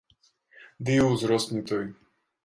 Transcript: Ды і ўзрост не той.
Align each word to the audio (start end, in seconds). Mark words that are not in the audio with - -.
Ды 0.87 0.95
і 1.01 1.03
ўзрост 1.07 1.53
не 1.57 1.61
той. 1.73 1.85